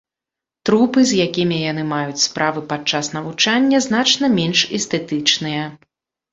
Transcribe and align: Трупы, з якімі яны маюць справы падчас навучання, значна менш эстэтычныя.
Трупы, 0.69 1.03
з 1.11 1.19
якімі 1.25 1.57
яны 1.71 1.83
маюць 1.91 2.23
справы 2.25 2.65
падчас 2.73 3.11
навучання, 3.19 3.85
значна 3.89 4.33
менш 4.41 4.67
эстэтычныя. 4.81 5.63